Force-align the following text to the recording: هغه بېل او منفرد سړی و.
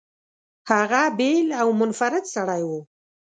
هغه 0.71 1.01
بېل 1.19 1.47
او 1.61 1.67
منفرد 1.79 2.23
سړی 2.35 2.61
و. 2.69 2.71